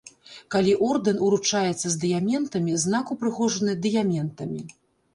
Калі 0.53 0.71
ордэн 0.87 1.19
уручаецца 1.27 1.87
з 1.97 2.01
дыяментамі, 2.05 2.81
знак 2.87 3.05
упрыгожаны 3.19 3.81
дыяментамі. 3.87 4.69